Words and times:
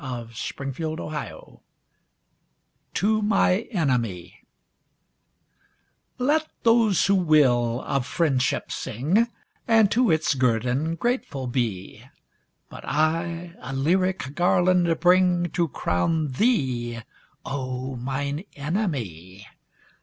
39 0.03 0.27
MISCELLANEOUS 0.29 1.13
91 1.13 1.57
TO 2.95 3.21
MY 3.21 3.59
ENEMY 3.69 4.39
Let 6.17 6.47
those 6.63 7.05
who 7.05 7.13
will 7.13 7.83
of 7.85 8.07
friendship 8.07 8.71
sing, 8.71 9.27
And 9.67 9.91
to 9.91 10.09
its 10.09 10.33
guerdon 10.33 10.95
grateful 10.95 11.45
be, 11.45 12.03
But 12.67 12.83
I 12.83 13.53
a 13.59 13.73
lyric 13.73 14.33
garland 14.33 14.99
bring 14.99 15.51
To 15.51 15.67
crown 15.67 16.29
thee, 16.31 17.01
O, 17.45 17.95
mine 17.95 18.45
enemy! 18.55 19.45